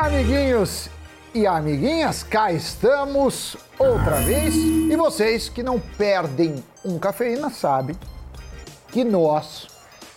[0.00, 0.88] Amiguinhos
[1.34, 4.54] e amiguinhas, cá estamos outra vez.
[4.54, 7.96] E vocês que não perdem um cafeína sabem
[8.92, 9.66] que nós,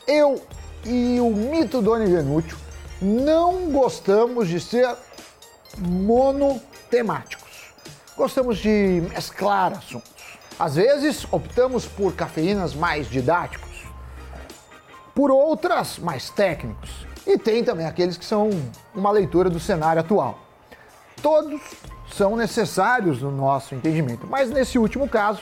[0.08, 0.40] eu
[0.86, 2.56] e o mito Doni Venúcio,
[3.02, 4.96] não gostamos de ser
[5.80, 7.74] monotemáticos.
[8.16, 10.38] Gostamos de mesclar assuntos.
[10.60, 13.88] Às vezes optamos por cafeínas mais didáticos,
[15.16, 17.11] por outras mais técnicos.
[17.32, 18.50] E tem também aqueles que são
[18.94, 20.38] uma leitura do cenário atual.
[21.22, 21.62] Todos
[22.14, 25.40] são necessários no nosso entendimento, mas nesse último caso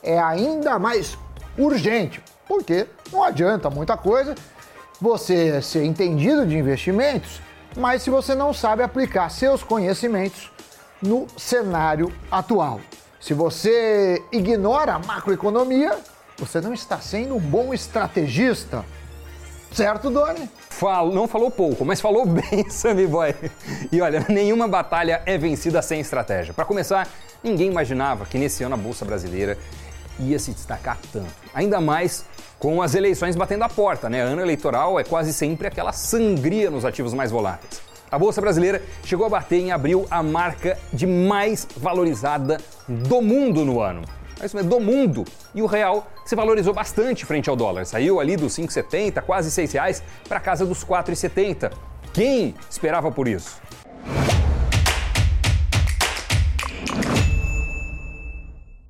[0.00, 1.18] é ainda mais
[1.58, 4.36] urgente, porque não adianta muita coisa
[5.00, 7.40] você ser entendido de investimentos,
[7.76, 10.52] mas se você não sabe aplicar seus conhecimentos
[11.02, 12.80] no cenário atual.
[13.20, 15.98] Se você ignora a macroeconomia,
[16.36, 18.84] você não está sendo um bom estrategista.
[19.72, 20.48] Certo, Doni?
[20.70, 23.34] Falo, não falou pouco, mas falou bem, Sammy Boy.
[23.90, 26.54] E olha, nenhuma batalha é vencida sem estratégia.
[26.54, 27.08] Para começar,
[27.42, 29.58] ninguém imaginava que nesse ano a Bolsa Brasileira
[30.18, 31.32] ia se destacar tanto.
[31.54, 32.24] Ainda mais
[32.58, 34.20] com as eleições batendo a porta, né?
[34.20, 37.80] Ano eleitoral é quase sempre aquela sangria nos ativos mais voláteis.
[38.10, 43.64] A Bolsa Brasileira chegou a bater em abril a marca de mais valorizada do mundo
[43.64, 44.02] no ano.
[44.40, 45.24] É isso do mundo.
[45.54, 47.84] E o real se valorizou bastante frente ao dólar.
[47.84, 51.72] Saiu ali dos 5,70, quase 6 reais, para casa dos 4,70.
[52.12, 53.60] Quem esperava por isso?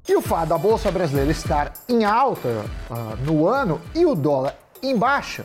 [0.07, 4.57] E o fato da Bolsa Brasileira estar em alta uh, no ano e o dólar
[4.83, 5.45] em baixa,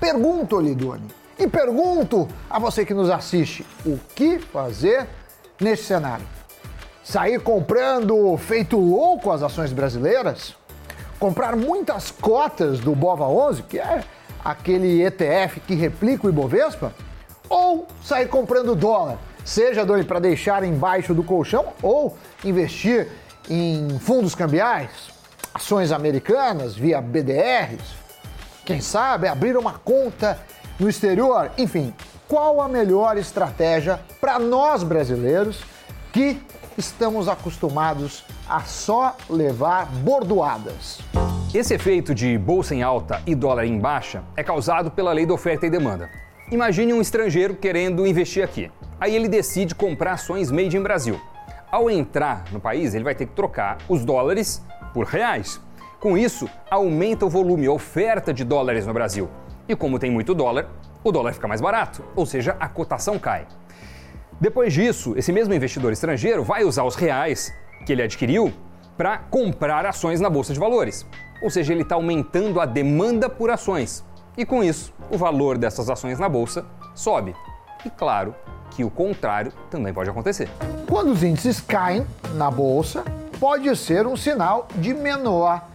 [0.00, 1.06] pergunto-lhe, Doni,
[1.38, 5.06] e pergunto a você que nos assiste, o que fazer
[5.60, 6.26] nesse cenário?
[7.04, 10.54] Sair comprando feito louco as ações brasileiras?
[11.18, 14.04] Comprar muitas cotas do Bova 11, que é
[14.44, 16.92] aquele ETF que replica o Ibovespa?
[17.48, 23.08] Ou sair comprando dólar, seja para deixar embaixo do colchão ou investir
[23.50, 24.90] em fundos cambiais,
[25.52, 27.82] ações americanas via BDRs,
[28.64, 30.38] quem sabe abrir uma conta
[30.78, 31.92] no exterior, enfim,
[32.28, 35.60] qual a melhor estratégia para nós brasileiros
[36.12, 36.40] que
[36.76, 41.00] estamos acostumados a só levar bordoadas.
[41.54, 45.34] Esse efeito de bolsa em alta e dólar em baixa é causado pela lei da
[45.34, 46.10] oferta e demanda.
[46.50, 48.70] Imagine um estrangeiro querendo investir aqui.
[49.00, 51.20] Aí ele decide comprar ações made in Brasil.
[51.70, 54.62] Ao entrar no país, ele vai ter que trocar os dólares
[54.92, 55.60] por reais.
[55.98, 59.28] Com isso, aumenta o volume, a oferta de dólares no Brasil.
[59.68, 60.68] E como tem muito dólar,
[61.04, 63.46] o dólar fica mais barato, ou seja, a cotação cai.
[64.42, 67.54] Depois disso, esse mesmo investidor estrangeiro vai usar os reais
[67.86, 68.52] que ele adquiriu
[68.96, 71.06] para comprar ações na bolsa de valores.
[71.40, 74.04] Ou seja, ele está aumentando a demanda por ações.
[74.36, 77.36] E com isso, o valor dessas ações na bolsa sobe.
[77.86, 78.34] E claro
[78.72, 80.48] que o contrário também pode acontecer.
[80.88, 82.04] Quando os índices caem
[82.34, 83.04] na bolsa,
[83.38, 85.68] pode ser um sinal de menor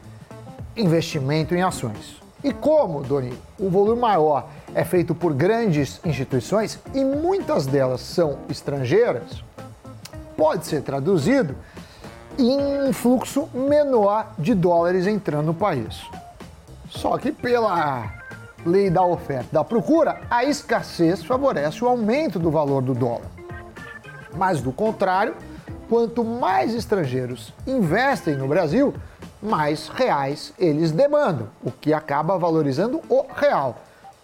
[0.75, 2.21] investimento em ações.
[2.43, 8.39] E como, Doni, o volume maior é feito por grandes instituições e muitas delas são
[8.49, 9.43] estrangeiras,
[10.35, 11.55] pode ser traduzido
[12.37, 16.01] em um fluxo menor de dólares entrando no país.
[16.89, 18.13] Só que pela
[18.65, 23.31] lei da oferta e da procura, a escassez favorece o aumento do valor do dólar.
[24.35, 25.35] Mas do contrário,
[25.89, 28.93] quanto mais estrangeiros investem no Brasil,
[29.41, 33.77] mais reais eles demandam, o que acaba valorizando o real.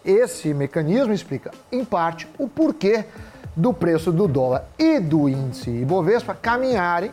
[0.06, 3.06] Esse mecanismo explica, em parte, o porquê
[3.56, 7.12] do preço do dólar e do índice Ibovespa caminharem,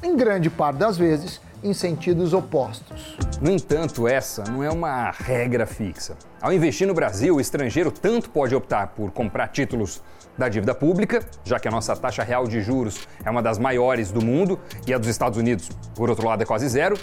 [0.00, 3.16] em grande parte das vezes, em sentidos opostos.
[3.40, 6.16] No entanto, essa não é uma regra fixa.
[6.40, 10.00] Ao investir no Brasil, o estrangeiro tanto pode optar por comprar títulos
[10.38, 14.12] da dívida pública, já que a nossa taxa real de juros é uma das maiores
[14.12, 16.96] do mundo e a dos Estados Unidos, por outro lado, é quase zero,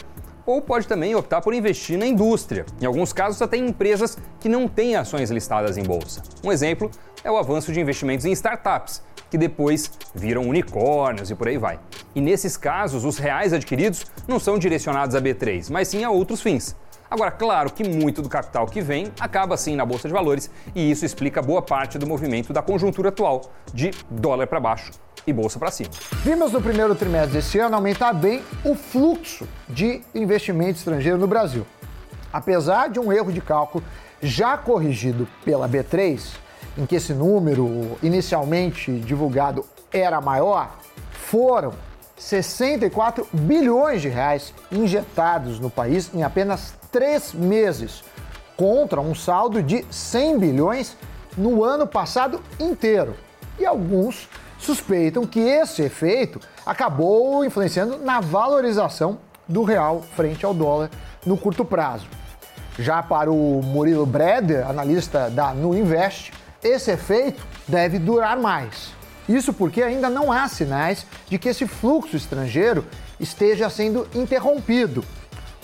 [0.45, 2.65] ou pode também optar por investir na indústria.
[2.81, 6.21] Em alguns casos, até em empresas que não têm ações listadas em bolsa.
[6.43, 6.89] Um exemplo
[7.23, 11.79] é o avanço de investimentos em startups, que depois viram unicórnios e por aí vai.
[12.13, 16.41] E nesses casos, os reais adquiridos não são direcionados a B3, mas sim a outros
[16.41, 16.75] fins.
[17.11, 20.89] Agora, claro que muito do capital que vem acaba sim na bolsa de valores e
[20.89, 24.93] isso explica boa parte do movimento da conjuntura atual de dólar para baixo
[25.27, 25.89] e bolsa para cima.
[26.23, 31.67] Vimos no primeiro trimestre desse ano aumentar bem o fluxo de investimento estrangeiro no Brasil.
[32.31, 33.83] Apesar de um erro de cálculo
[34.21, 36.37] já corrigido pela B3,
[36.77, 40.77] em que esse número inicialmente divulgado era maior,
[41.11, 41.73] foram
[42.15, 48.03] 64 bilhões de reais injetados no país em apenas três meses,
[48.57, 50.97] contra um saldo de 100 bilhões
[51.37, 53.15] no ano passado inteiro.
[53.57, 54.27] E alguns
[54.59, 60.89] suspeitam que esse efeito acabou influenciando na valorização do real frente ao dólar
[61.25, 62.07] no curto prazo.
[62.77, 66.31] Já para o Murilo Breder, analista da Nuinvest,
[66.63, 68.93] esse efeito deve durar mais.
[69.27, 72.85] Isso porque ainda não há sinais de que esse fluxo estrangeiro
[73.19, 75.03] esteja sendo interrompido.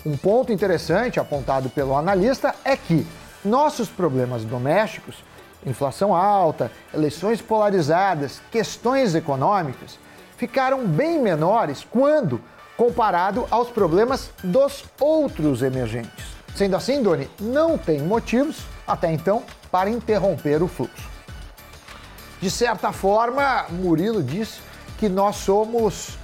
[0.08, 3.06] Um ponto interessante apontado pelo analista é que
[3.44, 5.22] nossos problemas domésticos,
[5.66, 10.00] inflação alta, eleições polarizadas, questões econômicas,
[10.38, 12.40] ficaram bem menores quando
[12.78, 16.26] comparado aos problemas dos outros emergentes.
[16.56, 21.10] Sendo assim, Doni, não tem motivos, até então, para interromper o fluxo.
[22.40, 24.62] De certa forma, Murilo disse
[24.98, 26.18] que nós somos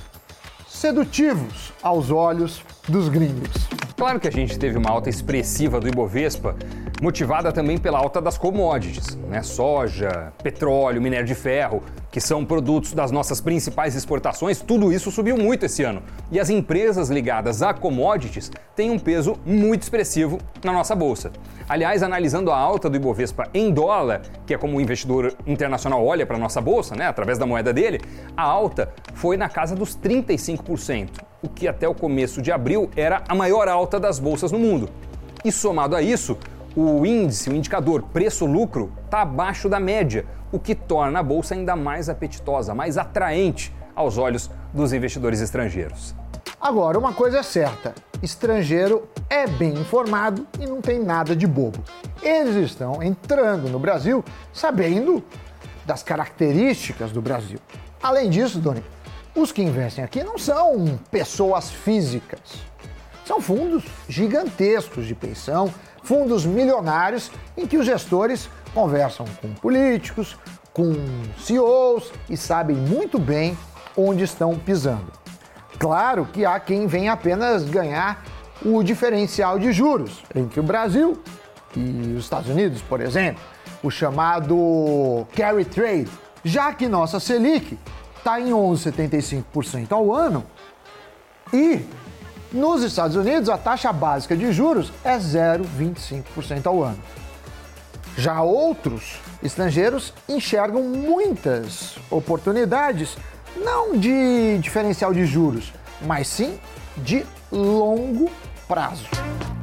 [0.69, 3.50] sedutivos aos olhos dos gringos.
[3.95, 6.56] Claro que a gente teve uma alta expressiva do Ibovespa,
[7.01, 9.41] motivada também pela alta das commodities, né?
[9.41, 15.38] Soja, petróleo, minério de ferro, que são produtos das nossas principais exportações, tudo isso subiu
[15.38, 16.03] muito esse ano.
[16.31, 21.31] E as empresas ligadas a commodities têm um peso muito expressivo na nossa bolsa.
[21.69, 26.25] Aliás, analisando a alta do Ibovespa em dólar, que é como o investidor internacional olha
[26.25, 28.01] para a nossa bolsa, né, através da moeda dele,
[28.35, 33.24] a alta foi na casa dos 35%, o que até o começo de abril era
[33.28, 34.90] a maior alta das bolsas no mundo.
[35.44, 36.38] E somado a isso,
[36.75, 41.75] o índice, o indicador preço-lucro, está abaixo da média, o que torna a bolsa ainda
[41.75, 46.16] mais apetitosa, mais atraente aos olhos dos investidores estrangeiros.
[46.60, 51.84] Agora, uma coisa é certa: estrangeiro é bem informado e não tem nada de bobo.
[52.22, 54.24] Eles estão entrando no Brasil
[54.54, 55.22] sabendo
[55.86, 57.60] das características do Brasil.
[58.01, 58.84] Além disso, Doni,
[59.35, 62.39] os que investem aqui não são pessoas físicas.
[63.25, 70.38] São fundos gigantescos de pensão fundos milionários em que os gestores conversam com políticos,
[70.74, 70.94] com
[71.39, 73.57] CEOs e sabem muito bem
[73.95, 75.12] onde estão pisando.
[75.80, 78.24] Claro que há quem vem apenas ganhar
[78.63, 81.21] o diferencial de juros entre o Brasil
[81.75, 83.41] e os Estados Unidos, por exemplo,
[83.81, 86.09] o chamado carry trade,
[86.44, 87.77] já que nossa Selic
[88.23, 90.45] está em 11,75% ao ano
[91.51, 91.85] e
[92.53, 96.99] nos Estados Unidos, a taxa básica de juros é 0,25% ao ano.
[98.15, 103.17] Já outros estrangeiros enxergam muitas oportunidades,
[103.57, 106.57] não de diferencial de juros, mas sim
[106.97, 108.31] de longo
[108.67, 109.07] prazo.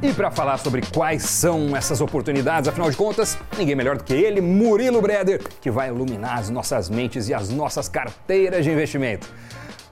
[0.03, 4.13] E para falar sobre quais são essas oportunidades, afinal de contas, ninguém melhor do que
[4.13, 9.31] ele, Murilo Breder, que vai iluminar as nossas mentes e as nossas carteiras de investimento.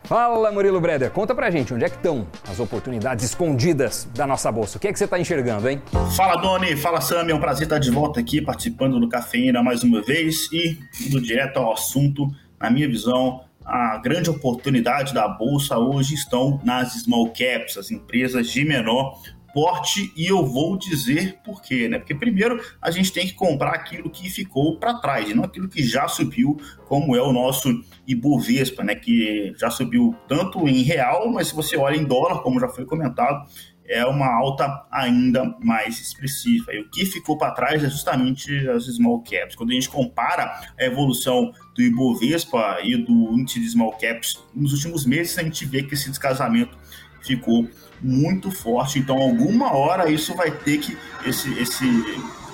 [0.06, 4.52] Fala Murilo Breder, conta pra gente onde é que estão as oportunidades escondidas da nossa
[4.52, 4.80] bolsa.
[4.80, 5.80] O que é que você está enxergando, hein?
[6.16, 9.84] Fala Doni, fala Sam, é um prazer estar de volta aqui participando do Cafeína mais
[9.84, 12.28] uma vez e indo direto ao assunto,
[12.60, 18.50] na minha visão, a grande oportunidade da bolsa hoje estão nas small caps, as empresas
[18.50, 19.22] de menor
[19.54, 22.00] porte e eu vou dizer por quê, né?
[22.00, 25.84] Porque primeiro a gente tem que comprar aquilo que ficou para trás, não aquilo que
[25.84, 26.57] já subiu,
[26.88, 27.69] como é o nosso
[28.07, 28.96] Ibovespa, né?
[28.96, 32.86] Que já subiu tanto em real, mas se você olha em dólar, como já foi
[32.86, 33.46] comentado,
[33.90, 36.72] é uma alta ainda mais expressiva.
[36.74, 39.56] E o que ficou para trás é justamente as small caps.
[39.56, 44.74] Quando a gente compara a evolução do Ibovespa e do índice de small caps nos
[44.74, 46.78] últimos meses, a gente vê que esse descasamento
[47.24, 47.68] ficou
[48.02, 49.00] muito forte.
[49.00, 51.86] Então, alguma hora isso vai ter que esse esse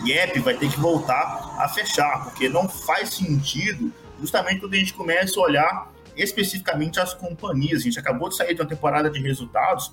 [0.05, 4.93] gap vai ter que voltar a fechar, porque não faz sentido justamente quando a gente
[4.93, 7.81] começa a olhar especificamente as companhias.
[7.81, 9.91] A gente acabou de sair de uma temporada de resultados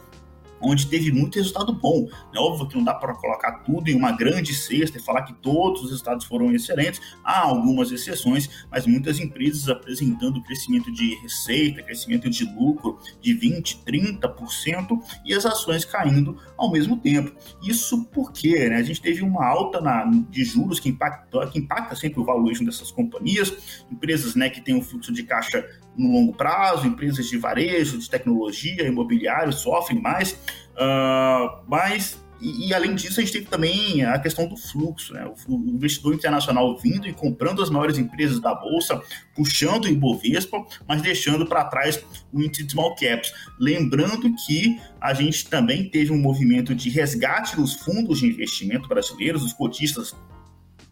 [0.63, 2.09] onde teve muito resultado bom.
[2.35, 5.35] É óbvio que não dá para colocar tudo em uma grande cesta e falar que
[5.35, 7.01] todos os resultados foram excelentes.
[7.25, 13.83] Há algumas exceções, mas muitas empresas apresentando crescimento de receita, crescimento de lucro de 20%,
[13.85, 17.33] 30% e as ações caindo ao mesmo tempo.
[17.63, 21.95] Isso porque né, a gente teve uma alta na, de juros que impacta, que impacta
[21.97, 25.65] sempre o valuation dessas companhias, empresas né, que têm um fluxo de caixa
[25.97, 30.33] no longo prazo, empresas de varejo, de tecnologia, imobiliário sofrem mais,
[30.73, 35.25] uh, mas e, e, além disso, a gente tem também a questão do fluxo, né?
[35.47, 39.01] O, o, investidor internacional vindo e comprando as maiores empresas da Bolsa,
[39.33, 43.33] puxando o Ibovespa, mas deixando para trás o índice de small caps.
[43.61, 49.45] Lembrando que a gente também teve um movimento de resgate dos fundos de investimento brasileiros,
[49.45, 50.13] os cotistas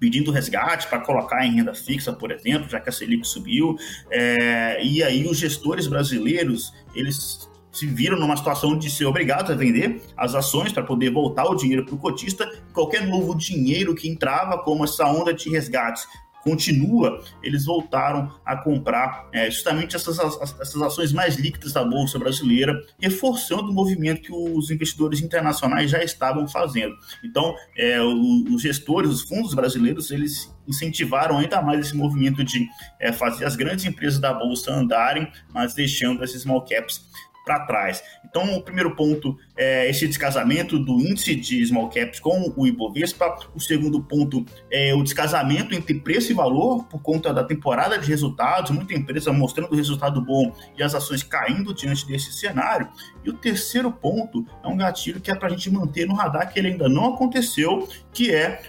[0.01, 3.77] pedindo resgate para colocar em renda fixa, por exemplo, já que a Selic subiu.
[4.11, 9.55] É, e aí os gestores brasileiros, eles se viram numa situação de ser obrigados a
[9.55, 12.51] vender as ações para poder voltar o dinheiro para o cotista.
[12.73, 16.09] Qualquer novo dinheiro que entrava, como essa onda de resgates,
[16.43, 20.19] continua, eles voltaram a comprar é, justamente essas,
[20.61, 26.03] essas ações mais líquidas da Bolsa Brasileira, reforçando o movimento que os investidores internacionais já
[26.03, 26.95] estavam fazendo.
[27.25, 32.67] Então, é, os gestores, os fundos brasileiros, eles incentivaram ainda mais esse movimento de
[32.99, 37.11] é, fazer as grandes empresas da Bolsa andarem, mas deixando esses small caps
[37.51, 38.03] para trás.
[38.25, 43.37] Então, o primeiro ponto é esse descasamento do índice de small caps com o Ibovespa.
[43.55, 48.07] O segundo ponto é o descasamento entre preço e valor por conta da temporada de
[48.07, 52.89] resultados, muita empresa mostrando resultado bom e as ações caindo diante desse cenário.
[53.25, 56.53] E o terceiro ponto é um gatilho que é para a gente manter no radar
[56.53, 58.63] que ele ainda não aconteceu, que é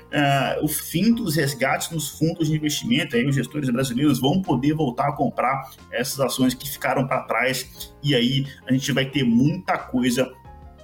[0.61, 3.15] uh, o fim dos resgates nos fundos de investimento.
[3.15, 7.91] Aí os gestores brasileiros vão poder voltar a comprar essas ações que ficaram para trás
[8.03, 10.31] e aí a gente vai ter muita coisa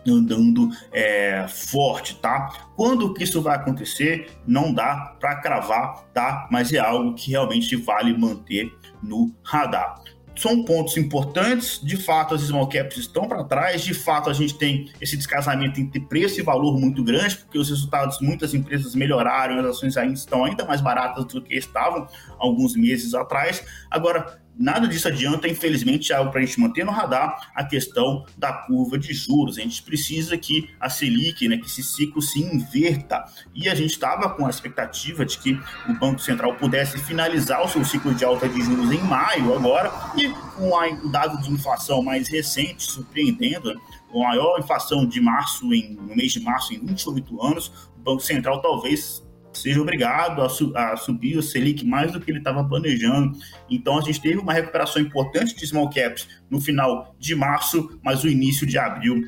[0.08, 2.70] andando é, forte, tá?
[2.76, 6.48] Quando que isso vai acontecer, não dá para cravar, tá?
[6.50, 8.72] Mas é algo que realmente vale manter
[9.04, 10.02] no radar
[10.38, 11.80] são pontos importantes.
[11.84, 13.82] De fato, as small caps estão para trás.
[13.82, 17.70] De fato, a gente tem esse descasamento entre preço e valor muito grande, porque os
[17.70, 22.76] resultados, muitas empresas melhoraram, as ações ainda estão ainda mais baratas do que estavam alguns
[22.76, 23.64] meses atrás.
[23.90, 28.26] Agora, Nada disso adianta, infelizmente, é algo para a gente manter no radar a questão
[28.36, 29.58] da curva de juros.
[29.58, 33.24] A gente precisa que a Selic, né, que esse ciclo se inverta.
[33.54, 37.68] E a gente estava com a expectativa de que o Banco Central pudesse finalizar o
[37.68, 42.02] seu ciclo de alta de juros em maio agora, e com o dado de inflação
[42.02, 43.80] mais recente surpreendendo, né,
[44.12, 48.00] com a maior inflação de março, em, no mês de março, em 28 anos, o
[48.00, 49.27] Banco Central talvez
[49.58, 53.38] seja obrigado a, su a, subir o Selic mais do que ele estava planejando.
[53.70, 58.24] Então a gente teve uma recuperação importante de small caps no final de março, mas
[58.24, 59.22] o início de abril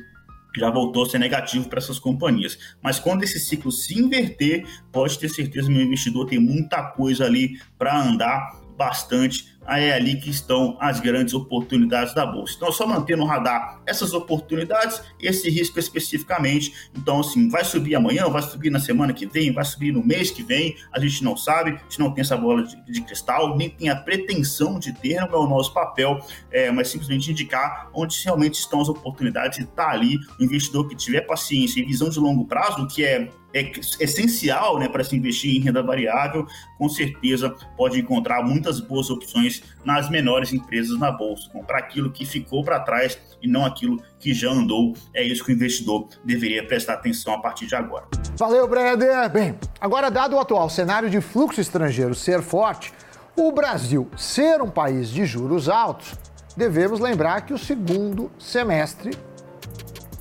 [0.56, 2.58] já voltou a ser negativo para essas companhias.
[2.82, 7.24] Mas quando esse ciclo se inverter, pode ter certeza que meu investidor tem muita coisa
[7.24, 12.54] ali para andar bastante é ali que estão as grandes oportunidades da bolsa.
[12.56, 16.90] Então, é só manter no radar essas oportunidades, esse risco especificamente.
[16.96, 20.30] Então, assim, vai subir amanhã, vai subir na semana que vem, vai subir no mês
[20.30, 23.56] que vem, a gente não sabe, a gente não tem essa bola de, de cristal,
[23.56, 26.18] nem tem a pretensão de ter, não é o nosso papel,
[26.50, 30.94] é, mas simplesmente indicar onde realmente estão as oportunidades e tá ali o investidor que
[30.94, 35.56] tiver paciência e visão de longo prazo, que é é essencial né, para se investir
[35.56, 36.46] em renda variável,
[36.78, 42.24] com certeza pode encontrar muitas boas opções nas menores empresas na bolsa, comprar aquilo que
[42.24, 44.94] ficou para trás e não aquilo que já andou.
[45.14, 48.06] É isso que o investidor deveria prestar atenção a partir de agora.
[48.36, 49.30] Valeu, Breder.
[49.30, 52.92] Bem, agora dado o atual cenário de fluxo estrangeiro ser forte,
[53.36, 56.14] o Brasil ser um país de juros altos,
[56.56, 59.10] devemos lembrar que o segundo semestre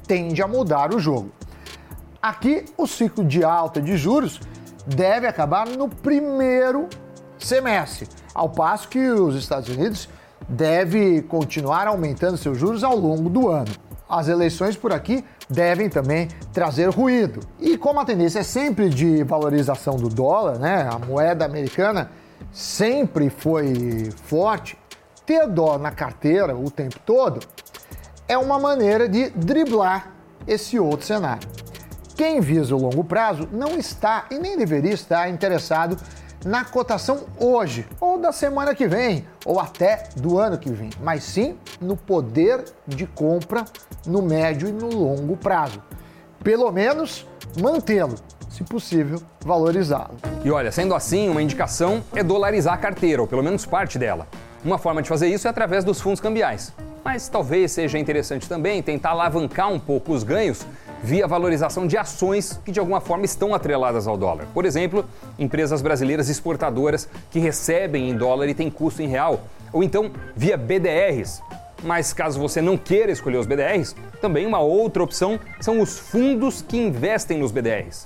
[0.07, 1.38] tende a mudar o jogo.
[2.21, 4.41] Aqui, o ciclo de alta de juros
[4.85, 6.89] deve acabar no primeiro
[7.38, 10.09] semestre, ao passo que os Estados Unidos
[10.47, 13.71] deve continuar aumentando seus juros ao longo do ano.
[14.09, 17.39] As eleições por aqui devem também trazer ruído.
[17.57, 22.11] E como a tendência é sempre de valorização do dólar, né, a moeda americana
[22.51, 24.77] sempre foi forte,
[25.25, 27.39] ter dólar na carteira o tempo todo
[28.27, 30.11] é uma maneira de driblar
[30.45, 31.59] esse outro cenário.
[32.19, 35.97] Quem visa o longo prazo não está e nem deveria estar interessado
[36.43, 41.23] na cotação hoje, ou da semana que vem, ou até do ano que vem, mas
[41.23, 43.63] sim no poder de compra
[44.05, 45.81] no médio e no longo prazo.
[46.43, 47.25] Pelo menos
[47.57, 48.15] mantê-lo,
[48.49, 50.17] se possível, valorizá-lo.
[50.43, 54.27] E olha, sendo assim, uma indicação é dolarizar a carteira, ou pelo menos parte dela.
[54.61, 56.73] Uma forma de fazer isso é através dos fundos cambiais.
[57.01, 60.65] Mas talvez seja interessante também tentar alavancar um pouco os ganhos
[61.03, 64.46] via valorização de ações que de alguma forma estão atreladas ao dólar.
[64.53, 65.06] Por exemplo,
[65.38, 69.41] empresas brasileiras exportadoras que recebem em dólar e têm custo em real,
[69.72, 71.41] ou então via BDRs.
[71.84, 76.62] Mas caso você não queira escolher os BDRs, também uma outra opção são os fundos
[76.62, 78.06] que investem nos BDRs.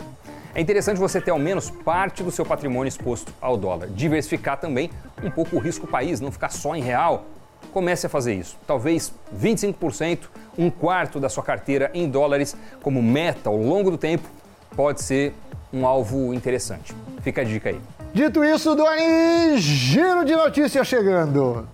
[0.56, 4.92] É interessante você ter ao menos parte do seu patrimônio exposto ao dólar, diversificar também
[5.24, 7.26] um pouco o risco país, não ficar só em real
[7.72, 8.58] comece a fazer isso.
[8.68, 10.20] Talvez 25%,
[10.58, 14.28] um quarto da sua carteira em dólares como meta ao longo do tempo
[14.76, 15.34] pode ser
[15.72, 16.94] um alvo interessante.
[17.22, 17.80] Fica a dica aí.
[18.14, 21.68] Dito isso, Doni, giro de notícias chegando.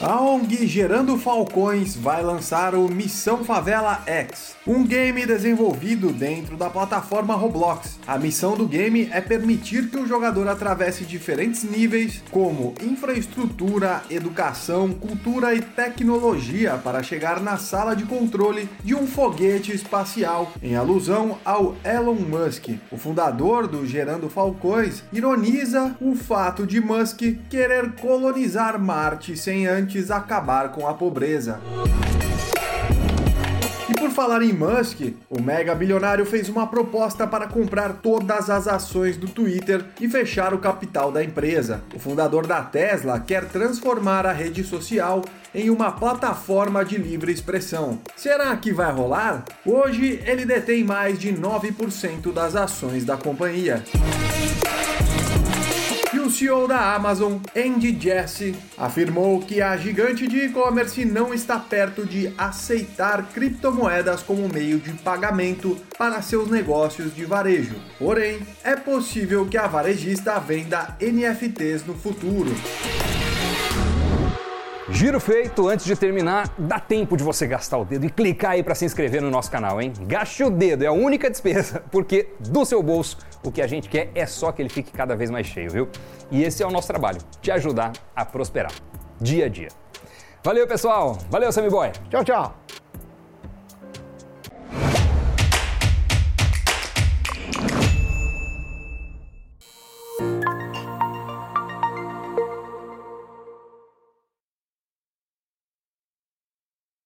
[0.00, 6.70] A ONG Gerando Falcões vai lançar o Missão Favela X, um game desenvolvido dentro da
[6.70, 7.98] plataforma Roblox.
[8.06, 14.92] A missão do game é permitir que o jogador atravesse diferentes níveis, como infraestrutura, educação,
[14.92, 21.38] cultura e tecnologia, para chegar na sala de controle de um foguete espacial, em alusão
[21.44, 22.68] ao Elon Musk.
[22.92, 29.87] O fundador do Gerando Falcões ironiza o fato de Musk querer colonizar Marte sem antes
[30.10, 31.60] acabar com a pobreza.
[33.88, 38.68] E por falar em Musk, o mega bilionário fez uma proposta para comprar todas as
[38.68, 41.82] ações do Twitter e fechar o capital da empresa.
[41.94, 45.22] O fundador da Tesla quer transformar a rede social
[45.54, 47.98] em uma plataforma de livre expressão.
[48.14, 49.44] Será que vai rolar?
[49.64, 53.82] Hoje ele detém mais de 9% das ações da companhia.
[56.28, 62.04] O CEO da Amazon, Andy Jassy, afirmou que a gigante de e-commerce não está perto
[62.04, 67.76] de aceitar criptomoedas como meio de pagamento para seus negócios de varejo.
[67.98, 72.54] Porém, é possível que a varejista venda NFTs no futuro.
[74.90, 78.62] Giro feito, antes de terminar, dá tempo de você gastar o dedo e clicar aí
[78.62, 79.92] para se inscrever no nosso canal, hein?
[80.06, 83.86] Gaste o dedo, é a única despesa, porque do seu bolso o que a gente
[83.86, 85.88] quer é só que ele fique cada vez mais cheio, viu?
[86.30, 88.72] E esse é o nosso trabalho, te ajudar a prosperar,
[89.20, 89.68] dia a dia.
[90.42, 91.18] Valeu, pessoal!
[91.28, 91.92] Valeu, Sammy Boy!
[92.08, 92.67] Tchau, tchau!